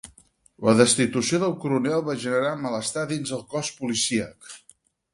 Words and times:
La 0.67 0.71
destitució 0.79 1.41
del 1.43 1.53
coronel 1.65 2.03
va 2.09 2.17
generar 2.25 2.57
malestar 2.65 3.07
dins 3.15 3.37
del 3.37 3.47
cos 3.55 3.75
policíac. 3.83 4.53